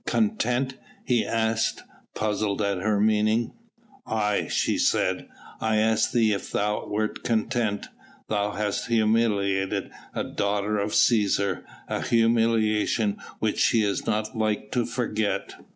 "Content?" 0.07 0.77
he 1.05 1.23
asked, 1.23 1.83
puzzled 2.15 2.59
at 2.59 2.79
her 2.79 2.99
meaning. 2.99 3.53
"Aye!" 4.07 4.47
she 4.49 4.79
said; 4.79 5.27
"I 5.59 5.75
asked 5.75 6.11
thee 6.11 6.33
if 6.33 6.51
thou 6.51 6.87
wert 6.87 7.21
content. 7.23 7.87
Thou 8.27 8.53
hast 8.53 8.87
humiliated 8.87 9.91
a 10.15 10.23
daughter 10.23 10.79
of 10.79 10.93
Cæsar, 10.93 11.61
a 11.87 12.01
humiliation 12.01 13.17
which 13.37 13.59
she 13.59 13.83
is 13.83 14.07
not 14.07 14.35
like 14.35 14.71
to 14.71 14.87
forget." 14.87 15.53